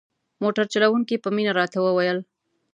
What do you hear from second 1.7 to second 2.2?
وویل.